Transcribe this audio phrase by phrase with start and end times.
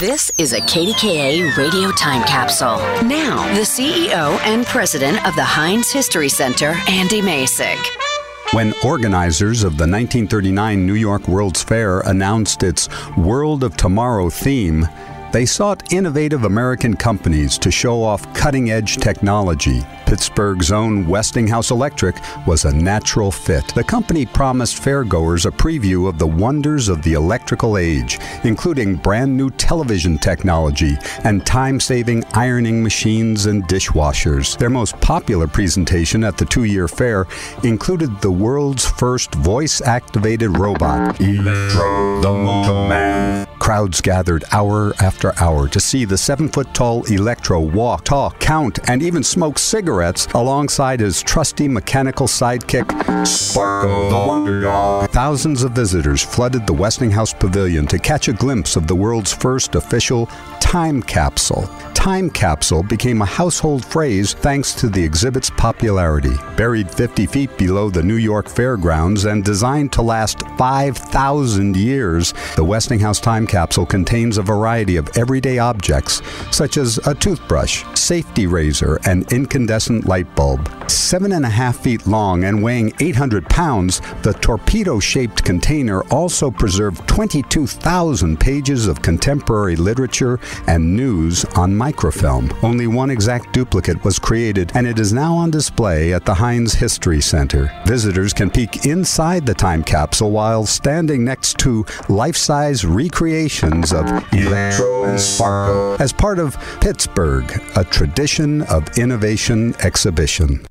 [0.00, 2.78] This is a KDKA radio time capsule.
[3.06, 7.78] Now, the CEO and president of the Heinz History Center, Andy Masich.
[8.50, 14.88] When organizers of the 1939 New York World's Fair announced its World of Tomorrow theme,
[15.34, 19.82] they sought innovative American companies to show off cutting edge technology.
[20.06, 22.14] Pittsburgh's own Westinghouse Electric
[22.46, 23.66] was a natural fit.
[23.74, 29.36] The company promised fairgoers a preview of the wonders of the electrical age, including brand
[29.36, 34.56] new television technology and time saving ironing machines and dishwashers.
[34.56, 37.26] Their most popular presentation at the two year fair
[37.64, 42.83] included the world's first voice activated robot, Electro the.
[43.74, 48.78] Crowds gathered hour after hour to see the seven foot tall Electro walk, talk, count,
[48.88, 52.84] and even smoke cigarettes alongside his trusty mechanical sidekick,
[53.24, 55.10] Sparko the Wonder Dog.
[55.10, 59.74] Thousands of visitors flooded the Westinghouse Pavilion to catch a glimpse of the world's first
[59.74, 60.26] official
[60.60, 61.68] time capsule.
[62.04, 66.34] Time capsule became a household phrase thanks to the exhibit's popularity.
[66.54, 72.64] Buried 50 feet below the New York Fairgrounds and designed to last 5,000 years, the
[72.64, 79.00] Westinghouse Time capsule contains a variety of everyday objects, such as a toothbrush, safety razor,
[79.06, 80.68] and incandescent light bulb.
[80.90, 86.50] Seven and a half feet long and weighing 800 pounds, the torpedo shaped container also
[86.50, 92.52] preserved 22,000 pages of contemporary literature and news on microfilm.
[92.62, 96.74] Only one exact duplicate was created, and it is now on display at the Heinz
[96.74, 97.72] History Center.
[97.86, 104.06] Visitors can peek inside the time capsule while standing next to life size recreations of
[104.32, 110.66] Electro and Sparko as part of Pittsburgh, a tradition of innovation exhibition.